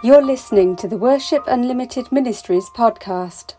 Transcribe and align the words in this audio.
You're 0.00 0.24
listening 0.24 0.76
to 0.76 0.86
the 0.86 0.96
Worship 0.96 1.42
Unlimited 1.48 2.12
Ministries 2.12 2.70
podcast. 2.70 3.54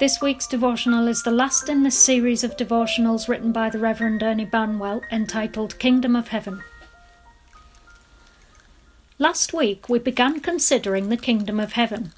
This 0.00 0.22
week's 0.22 0.46
devotional 0.46 1.08
is 1.08 1.22
the 1.22 1.30
last 1.30 1.68
in 1.68 1.82
the 1.82 1.90
series 1.90 2.42
of 2.42 2.56
devotionals 2.56 3.28
written 3.28 3.52
by 3.52 3.68
the 3.68 3.78
Reverend 3.78 4.22
Ernie 4.22 4.46
Banwell 4.46 5.02
entitled 5.12 5.78
Kingdom 5.78 6.16
of 6.16 6.28
Heaven. 6.28 6.62
Last 9.18 9.52
week 9.52 9.88
we 9.88 10.00
began 10.00 10.40
considering 10.40 11.08
the 11.08 11.16
kingdom 11.16 11.60
of 11.60 11.74
heaven, 11.74 12.12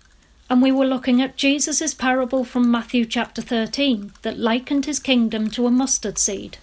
and 0.48 0.62
we 0.62 0.72
were 0.72 0.86
looking 0.86 1.20
at 1.20 1.36
Jesus' 1.36 1.92
parable 1.92 2.42
from 2.42 2.70
Matthew 2.70 3.04
chapter 3.04 3.42
13 3.42 4.14
that 4.22 4.38
likened 4.38 4.86
his 4.86 4.98
kingdom 4.98 5.50
to 5.50 5.66
a 5.66 5.70
mustard 5.70 6.16
seed. 6.16 6.56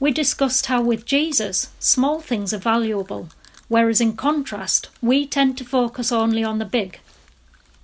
We 0.00 0.10
discussed 0.10 0.66
how 0.66 0.80
with 0.80 1.04
Jesus, 1.04 1.68
small 1.78 2.20
things 2.20 2.54
are 2.54 2.58
valuable, 2.58 3.28
whereas 3.68 4.00
in 4.00 4.16
contrast, 4.16 4.88
we 5.02 5.26
tend 5.26 5.58
to 5.58 5.64
focus 5.66 6.10
only 6.10 6.42
on 6.42 6.56
the 6.56 6.64
big. 6.64 6.98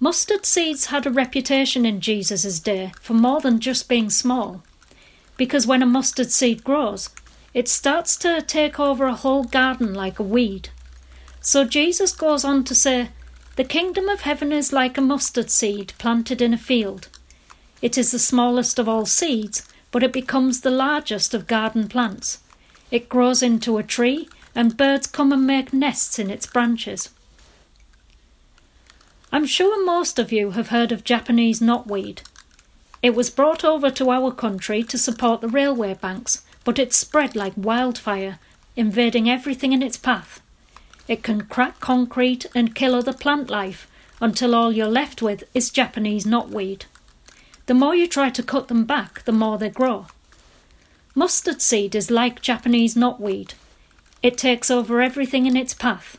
Mustard 0.00 0.46
seeds 0.46 0.86
had 0.86 1.05
a 1.06 1.10
reputation 1.10 1.84
in 1.84 2.00
Jesus' 2.00 2.60
day 2.60 2.92
for 3.02 3.12
more 3.12 3.42
than 3.42 3.60
just 3.60 3.91
being 3.91 4.08
small, 4.08 4.62
because 5.36 5.66
when 5.66 5.83
a 5.83 5.86
mustard 5.86 6.30
seed 6.30 6.64
grows, 6.64 7.11
it 7.52 7.68
starts 7.68 8.16
to 8.16 8.41
take 8.41 8.80
over 8.80 9.05
a 9.05 9.14
whole 9.14 9.44
garden 9.44 9.92
like 9.92 10.18
a 10.18 10.22
weed. 10.22 10.70
So 11.47 11.64
Jesus 11.64 12.11
goes 12.11 12.44
on 12.44 12.64
to 12.64 12.75
say, 12.75 13.11
The 13.55 13.62
kingdom 13.62 14.08
of 14.08 14.22
heaven 14.22 14.50
is 14.50 14.72
like 14.72 14.98
a 14.98 15.00
mustard 15.00 15.48
seed 15.48 15.92
planted 15.97 16.42
in 16.42 16.52
a 16.52 16.58
field. 16.58 17.06
It 17.80 17.97
is 17.97 18.11
the 18.11 18.19
smallest 18.19 18.80
of 18.80 18.89
all 18.89 19.06
seeds, 19.06 19.62
but 19.92 20.02
it 20.02 20.12
becomes 20.12 20.62
the 20.62 20.72
largest 20.72 21.34
of 21.34 21.47
garden 21.47 21.86
plants. 21.86 22.41
It 22.91 23.08
grows 23.08 23.44
into 23.44 23.78
a 23.78 23.84
tree, 23.84 24.28
and 24.56 24.77
birds 24.77 25.06
come 25.06 25.33
and 25.33 25.47
make 25.47 25.72
nests 25.72 26.19
in 26.19 26.30
its 26.30 26.47
branches. 26.47 27.11
I'm 29.30 29.47
sure 29.47 29.86
most 29.86 30.19
of 30.19 30.33
you 30.33 30.50
have 30.50 30.70
heard 30.70 30.91
of 30.91 31.05
Japanese 31.05 31.61
knotweed. 31.61 32.22
It 33.05 33.14
was 33.14 33.30
brought 33.30 33.64
over 33.64 33.92
to 33.92 34.11
our 34.11 34.33
country 34.33 34.83
to 34.83 34.98
support 34.98 35.42
the 35.42 35.48
railway 35.48 35.94
banks, 35.94 36.42
but 36.64 36.80
it 36.80 36.92
spread 36.92 37.36
like 37.36 37.52
wildfire, 37.56 38.41
invading 38.74 39.30
everything 39.30 39.72
in 39.72 39.80
its 39.80 39.97
path. 39.97 40.41
It 41.08 41.22
can 41.22 41.42
crack 41.42 41.80
concrete 41.80 42.46
and 42.54 42.74
kill 42.74 42.94
other 42.94 43.12
plant 43.12 43.48
life 43.48 43.88
until 44.20 44.54
all 44.54 44.72
you're 44.72 44.86
left 44.88 45.22
with 45.22 45.44
is 45.54 45.70
Japanese 45.70 46.24
knotweed. 46.24 46.86
The 47.66 47.74
more 47.74 47.94
you 47.94 48.06
try 48.08 48.30
to 48.30 48.42
cut 48.42 48.68
them 48.68 48.84
back, 48.84 49.24
the 49.24 49.32
more 49.32 49.58
they 49.58 49.70
grow. 49.70 50.06
Mustard 51.14 51.62
seed 51.62 51.94
is 51.94 52.10
like 52.10 52.42
Japanese 52.42 52.94
knotweed. 52.94 53.54
It 54.22 54.36
takes 54.36 54.70
over 54.70 55.00
everything 55.00 55.46
in 55.46 55.56
its 55.56 55.74
path. 55.74 56.18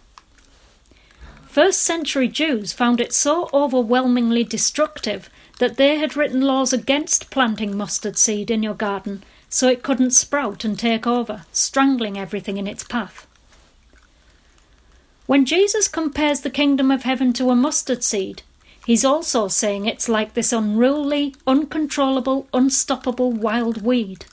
First 1.45 1.81
century 1.81 2.27
Jews 2.27 2.73
found 2.73 3.01
it 3.01 3.13
so 3.13 3.49
overwhelmingly 3.53 4.43
destructive 4.43 5.29
that 5.59 5.77
they 5.77 5.97
had 5.97 6.15
written 6.15 6.41
laws 6.41 6.71
against 6.71 7.29
planting 7.29 7.75
mustard 7.75 8.17
seed 8.17 8.49
in 8.51 8.63
your 8.63 8.73
garden 8.73 9.23
so 9.49 9.67
it 9.67 9.83
couldn't 9.83 10.11
sprout 10.11 10.63
and 10.65 10.77
take 10.77 11.07
over, 11.07 11.45
strangling 11.51 12.17
everything 12.17 12.57
in 12.57 12.67
its 12.67 12.83
path. 12.83 13.26
When 15.27 15.43
Jesus 15.45 15.89
compares 15.89 16.39
the 16.39 16.49
kingdom 16.49 16.89
of 16.89 17.03
heaven 17.03 17.33
to 17.33 17.49
a 17.49 17.55
mustard 17.55 18.01
seed, 18.01 18.43
he's 18.85 19.03
also 19.03 19.49
saying 19.49 19.85
it's 19.85 20.07
like 20.07 20.33
this 20.33 20.53
unruly, 20.53 21.35
uncontrollable, 21.45 22.47
unstoppable 22.53 23.33
wild 23.33 23.81
weed. 23.81 24.25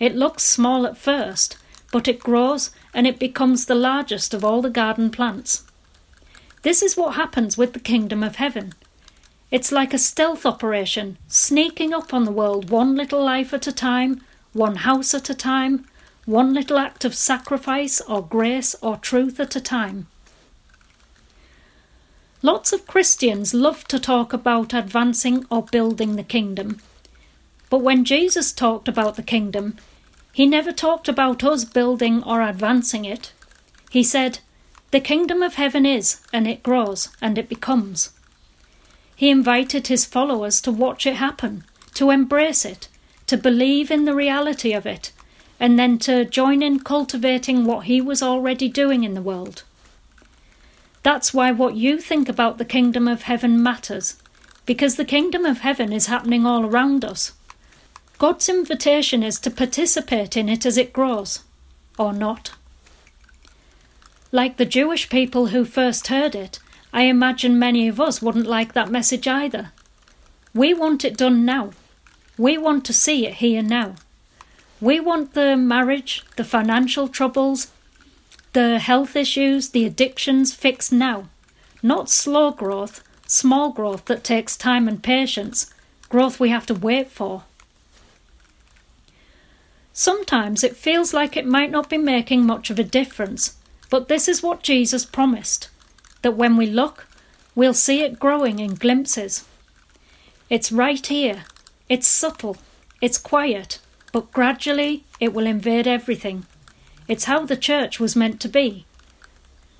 It 0.00 0.16
looks 0.16 0.42
small 0.42 0.86
at 0.86 0.96
first, 0.96 1.58
but 1.92 2.08
it 2.08 2.20
grows 2.20 2.70
and 2.94 3.06
it 3.06 3.18
becomes 3.18 3.66
the 3.66 3.74
largest 3.74 4.32
of 4.32 4.42
all 4.42 4.62
the 4.62 4.70
garden 4.70 5.10
plants. 5.10 5.64
This 6.62 6.82
is 6.82 6.96
what 6.96 7.16
happens 7.16 7.58
with 7.58 7.74
the 7.74 7.78
kingdom 7.78 8.22
of 8.22 8.36
heaven. 8.36 8.72
It's 9.50 9.70
like 9.70 9.92
a 9.92 9.98
stealth 9.98 10.46
operation, 10.46 11.18
sneaking 11.28 11.92
up 11.92 12.14
on 12.14 12.24
the 12.24 12.32
world 12.32 12.70
one 12.70 12.94
little 12.94 13.22
life 13.22 13.52
at 13.52 13.66
a 13.66 13.72
time, 13.72 14.22
one 14.54 14.76
house 14.76 15.12
at 15.12 15.28
a 15.28 15.34
time, 15.34 15.84
one 16.26 16.52
little 16.52 16.76
act 16.76 17.04
of 17.04 17.14
sacrifice 17.14 18.00
or 18.02 18.20
grace 18.20 18.74
or 18.82 18.96
truth 18.96 19.38
at 19.38 19.54
a 19.54 19.60
time. 19.60 20.08
Lots 22.42 22.72
of 22.72 22.86
Christians 22.86 23.54
love 23.54 23.84
to 23.88 23.98
talk 23.98 24.32
about 24.32 24.74
advancing 24.74 25.46
or 25.50 25.62
building 25.62 26.16
the 26.16 26.22
kingdom. 26.22 26.80
But 27.70 27.78
when 27.78 28.04
Jesus 28.04 28.52
talked 28.52 28.88
about 28.88 29.16
the 29.16 29.22
kingdom, 29.22 29.76
he 30.32 30.46
never 30.46 30.72
talked 30.72 31.08
about 31.08 31.42
us 31.44 31.64
building 31.64 32.22
or 32.24 32.42
advancing 32.42 33.04
it. 33.04 33.32
He 33.90 34.02
said, 34.02 34.40
The 34.90 35.00
kingdom 35.00 35.42
of 35.42 35.54
heaven 35.54 35.86
is, 35.86 36.20
and 36.32 36.46
it 36.46 36.62
grows, 36.62 37.08
and 37.22 37.38
it 37.38 37.48
becomes. 37.48 38.12
He 39.14 39.30
invited 39.30 39.86
his 39.86 40.04
followers 40.04 40.60
to 40.62 40.72
watch 40.72 41.06
it 41.06 41.16
happen, 41.16 41.64
to 41.94 42.10
embrace 42.10 42.64
it, 42.64 42.88
to 43.28 43.36
believe 43.36 43.90
in 43.90 44.04
the 44.04 44.14
reality 44.14 44.72
of 44.72 44.86
it, 44.86 45.12
and 45.58 45.78
then 45.78 45.98
to 45.98 46.24
join 46.24 46.62
in 46.62 46.80
cultivating 46.80 47.64
what 47.64 47.86
he 47.86 48.00
was 48.00 48.22
already 48.22 48.68
doing 48.68 49.04
in 49.04 49.14
the 49.14 49.22
world. 49.22 49.62
That's 51.02 51.32
why 51.32 51.52
what 51.52 51.76
you 51.76 52.00
think 52.00 52.28
about 52.28 52.58
the 52.58 52.64
kingdom 52.64 53.06
of 53.06 53.22
heaven 53.22 53.62
matters, 53.62 54.16
because 54.66 54.96
the 54.96 55.04
kingdom 55.04 55.44
of 55.44 55.60
heaven 55.60 55.92
is 55.92 56.06
happening 56.06 56.44
all 56.44 56.66
around 56.66 57.04
us. 57.04 57.32
God's 58.18 58.48
invitation 58.48 59.22
is 59.22 59.38
to 59.40 59.50
participate 59.50 60.36
in 60.36 60.48
it 60.48 60.66
as 60.66 60.76
it 60.76 60.92
grows, 60.92 61.44
or 61.98 62.12
not. 62.12 62.52
Like 64.32 64.56
the 64.56 64.64
Jewish 64.64 65.08
people 65.08 65.46
who 65.46 65.64
first 65.64 66.08
heard 66.08 66.34
it, 66.34 66.58
I 66.92 67.02
imagine 67.02 67.58
many 67.58 67.88
of 67.88 68.00
us 68.00 68.20
wouldn't 68.20 68.46
like 68.46 68.72
that 68.72 68.90
message 68.90 69.28
either. 69.28 69.72
We 70.54 70.74
want 70.74 71.04
it 71.04 71.16
done 71.16 71.44
now. 71.44 71.72
We 72.38 72.58
want 72.58 72.84
to 72.86 72.92
see 72.92 73.26
it 73.26 73.34
here 73.34 73.62
now. 73.62 73.94
We 74.80 75.00
want 75.00 75.32
the 75.32 75.56
marriage, 75.56 76.22
the 76.36 76.44
financial 76.44 77.08
troubles, 77.08 77.68
the 78.52 78.78
health 78.78 79.16
issues, 79.16 79.70
the 79.70 79.86
addictions 79.86 80.52
fixed 80.54 80.92
now. 80.92 81.28
Not 81.82 82.10
slow 82.10 82.50
growth, 82.50 83.02
small 83.26 83.70
growth 83.70 84.04
that 84.06 84.22
takes 84.22 84.56
time 84.56 84.86
and 84.86 85.02
patience, 85.02 85.72
growth 86.08 86.38
we 86.38 86.50
have 86.50 86.66
to 86.66 86.74
wait 86.74 87.10
for. 87.10 87.44
Sometimes 89.94 90.62
it 90.62 90.76
feels 90.76 91.14
like 91.14 91.38
it 91.38 91.46
might 91.46 91.70
not 91.70 91.88
be 91.88 91.96
making 91.96 92.44
much 92.44 92.68
of 92.68 92.78
a 92.78 92.84
difference, 92.84 93.56
but 93.88 94.08
this 94.08 94.28
is 94.28 94.42
what 94.42 94.62
Jesus 94.62 95.06
promised 95.06 95.70
that 96.20 96.32
when 96.32 96.56
we 96.56 96.66
look, 96.66 97.06
we'll 97.54 97.72
see 97.72 98.02
it 98.02 98.18
growing 98.18 98.58
in 98.58 98.74
glimpses. 98.74 99.44
It's 100.50 100.70
right 100.70 101.06
here, 101.06 101.44
it's 101.88 102.06
subtle, 102.06 102.58
it's 103.00 103.16
quiet, 103.16 103.78
but 104.16 104.32
gradually 104.32 105.04
it 105.20 105.34
will 105.34 105.46
invade 105.46 105.86
everything. 105.86 106.46
It's 107.06 107.26
how 107.26 107.44
the 107.44 107.54
church 107.54 108.00
was 108.00 108.16
meant 108.16 108.40
to 108.40 108.48
be. 108.48 108.86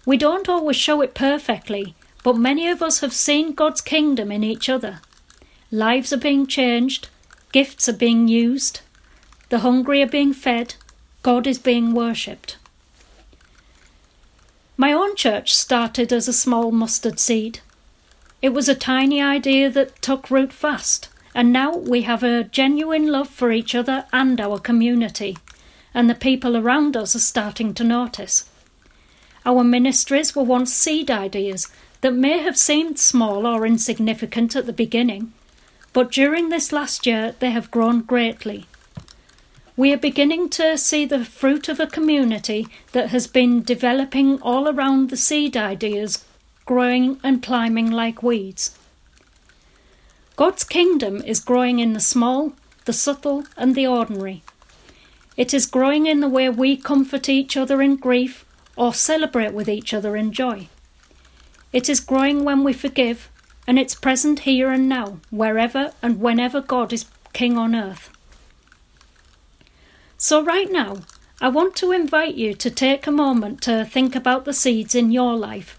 We 0.04 0.18
don't 0.18 0.46
always 0.46 0.76
show 0.76 1.00
it 1.00 1.14
perfectly, 1.14 1.94
but 2.22 2.36
many 2.36 2.68
of 2.68 2.82
us 2.82 3.00
have 3.00 3.14
seen 3.14 3.54
God's 3.54 3.80
kingdom 3.80 4.30
in 4.30 4.44
each 4.44 4.68
other. 4.68 5.00
Lives 5.70 6.12
are 6.12 6.18
being 6.18 6.46
changed, 6.46 7.08
gifts 7.50 7.88
are 7.88 7.94
being 7.94 8.28
used, 8.28 8.80
the 9.48 9.60
hungry 9.60 10.02
are 10.02 10.06
being 10.06 10.34
fed, 10.34 10.74
God 11.22 11.46
is 11.46 11.58
being 11.58 11.94
worshipped. 11.94 12.58
My 14.76 14.92
own 14.92 15.16
church 15.16 15.54
started 15.54 16.12
as 16.12 16.28
a 16.28 16.34
small 16.34 16.70
mustard 16.72 17.18
seed. 17.18 17.60
It 18.42 18.50
was 18.50 18.68
a 18.68 18.74
tiny 18.74 19.22
idea 19.22 19.70
that 19.70 20.02
took 20.02 20.30
root 20.30 20.52
fast 20.52 21.08
and 21.36 21.52
now 21.52 21.76
we 21.76 22.00
have 22.00 22.22
a 22.22 22.44
genuine 22.44 23.12
love 23.12 23.28
for 23.28 23.52
each 23.52 23.74
other 23.74 24.06
and 24.10 24.40
our 24.40 24.58
community, 24.58 25.36
and 25.92 26.08
the 26.08 26.14
people 26.14 26.56
around 26.56 26.96
us 26.96 27.14
are 27.14 27.18
starting 27.18 27.74
to 27.74 27.84
notice. 27.84 28.48
Our 29.44 29.62
ministries 29.62 30.34
were 30.34 30.42
once 30.42 30.72
seed 30.72 31.10
ideas 31.10 31.68
that 32.00 32.14
may 32.14 32.38
have 32.38 32.56
seemed 32.56 32.98
small 32.98 33.46
or 33.46 33.66
insignificant 33.66 34.56
at 34.56 34.64
the 34.64 34.72
beginning, 34.72 35.34
but 35.92 36.10
during 36.10 36.48
this 36.48 36.72
last 36.72 37.04
year 37.04 37.34
they 37.38 37.50
have 37.50 37.70
grown 37.70 38.00
greatly. 38.00 38.64
We 39.76 39.92
are 39.92 39.98
beginning 39.98 40.48
to 40.50 40.78
see 40.78 41.04
the 41.04 41.22
fruit 41.22 41.68
of 41.68 41.78
a 41.78 41.86
community 41.86 42.66
that 42.92 43.10
has 43.10 43.26
been 43.26 43.62
developing 43.62 44.40
all 44.40 44.68
around 44.68 45.10
the 45.10 45.18
seed 45.18 45.54
ideas, 45.54 46.24
growing 46.64 47.20
and 47.22 47.42
climbing 47.42 47.90
like 47.90 48.22
weeds. 48.22 48.74
God's 50.36 50.64
kingdom 50.64 51.22
is 51.22 51.40
growing 51.40 51.78
in 51.78 51.94
the 51.94 52.00
small, 52.00 52.52
the 52.84 52.92
subtle, 52.92 53.44
and 53.56 53.74
the 53.74 53.86
ordinary. 53.86 54.42
It 55.34 55.54
is 55.54 55.64
growing 55.64 56.06
in 56.06 56.20
the 56.20 56.28
way 56.28 56.50
we 56.50 56.76
comfort 56.76 57.30
each 57.30 57.56
other 57.56 57.80
in 57.80 57.96
grief 57.96 58.44
or 58.76 58.92
celebrate 58.92 59.54
with 59.54 59.66
each 59.66 59.94
other 59.94 60.14
in 60.14 60.32
joy. 60.32 60.68
It 61.72 61.88
is 61.88 62.00
growing 62.00 62.44
when 62.44 62.64
we 62.64 62.74
forgive, 62.74 63.30
and 63.66 63.78
it's 63.78 63.94
present 63.94 64.40
here 64.40 64.70
and 64.70 64.86
now, 64.86 65.20
wherever 65.30 65.92
and 66.02 66.20
whenever 66.20 66.60
God 66.60 66.92
is 66.92 67.06
King 67.32 67.56
on 67.56 67.74
earth. 67.74 68.10
So, 70.18 70.42
right 70.44 70.70
now, 70.70 70.98
I 71.40 71.48
want 71.48 71.76
to 71.76 71.92
invite 71.92 72.34
you 72.34 72.52
to 72.54 72.70
take 72.70 73.06
a 73.06 73.10
moment 73.10 73.62
to 73.62 73.86
think 73.86 74.14
about 74.14 74.44
the 74.44 74.52
seeds 74.52 74.94
in 74.94 75.10
your 75.10 75.34
life. 75.34 75.78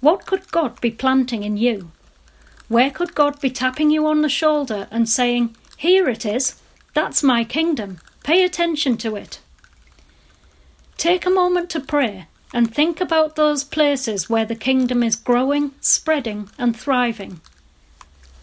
What 0.00 0.24
could 0.24 0.50
God 0.52 0.80
be 0.80 0.90
planting 0.92 1.42
in 1.42 1.56
you? 1.56 1.90
Where 2.72 2.90
could 2.90 3.14
God 3.14 3.38
be 3.38 3.50
tapping 3.50 3.90
you 3.90 4.06
on 4.06 4.22
the 4.22 4.30
shoulder 4.30 4.88
and 4.90 5.06
saying, 5.06 5.54
Here 5.76 6.08
it 6.08 6.24
is, 6.24 6.58
that's 6.94 7.22
my 7.22 7.44
kingdom, 7.44 8.00
pay 8.24 8.42
attention 8.42 8.96
to 8.96 9.14
it? 9.14 9.40
Take 10.96 11.26
a 11.26 11.36
moment 11.42 11.68
to 11.68 11.80
pray 11.80 12.28
and 12.50 12.74
think 12.74 12.98
about 12.98 13.36
those 13.36 13.62
places 13.62 14.30
where 14.30 14.46
the 14.46 14.54
kingdom 14.54 15.02
is 15.02 15.16
growing, 15.16 15.72
spreading, 15.82 16.48
and 16.56 16.74
thriving. 16.74 17.42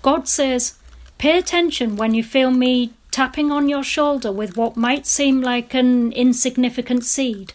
God 0.03 0.27
says, 0.27 0.75
Pay 1.17 1.39
attention 1.39 1.95
when 1.95 2.13
you 2.13 2.23
feel 2.23 2.51
me 2.51 2.93
tapping 3.09 3.51
on 3.51 3.67
your 3.67 3.83
shoulder 3.83 4.31
with 4.31 4.55
what 4.55 4.77
might 4.77 5.07
seem 5.07 5.41
like 5.41 5.73
an 5.73 6.11
insignificant 6.11 7.03
seed. 7.03 7.53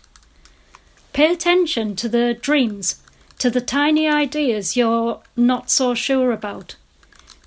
Pay 1.12 1.32
attention 1.32 1.94
to 1.94 2.08
the 2.08 2.34
dreams, 2.34 3.00
to 3.38 3.50
the 3.50 3.60
tiny 3.60 4.08
ideas 4.08 4.76
you're 4.76 5.20
not 5.36 5.70
so 5.70 5.94
sure 5.94 6.32
about. 6.32 6.76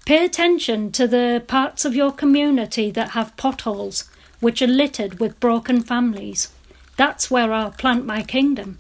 Pay 0.06 0.24
attention 0.24 0.92
to 0.94 1.08
the 1.08 1.44
parts 1.48 1.84
of 1.84 1.96
your 1.96 2.12
community 2.12 2.92
that 2.92 3.12
have 3.12 3.36
potholes, 3.36 4.10
which 4.40 4.62
are 4.62 4.68
littered 4.68 5.20
with 5.20 5.40
broken 5.40 5.82
families. 5.82 6.52
That's 6.96 7.30
where 7.30 7.52
I'll 7.52 7.72
plant 7.72 8.06
my 8.06 8.24
kingdom. 8.24 8.80